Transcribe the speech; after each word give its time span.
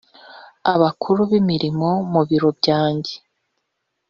abakuru 0.73 1.21
b 1.29 1.31
imirimo 1.39 1.89
mu 2.11 2.21
biro 2.29 2.49
byanjye 2.59 3.13